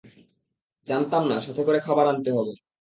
জানতাম 0.87 1.23
না, 1.27 1.35
সাথে 1.39 1.61
করে 1.63 1.79
খাবার 1.79 2.05
আনতে 2.07 2.29
হবে। 2.37 2.53